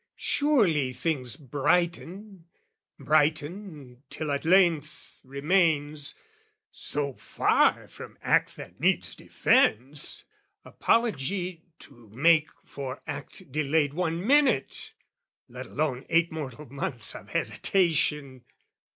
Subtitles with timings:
[0.17, 2.45] Surely things brighten,
[2.97, 6.15] brighten, till at length Remains
[6.71, 10.23] so far from act that needs defence
[10.65, 14.93] Apology to make for act delayed One minute,
[15.47, 18.45] let alone eight mortal months Of hesitation!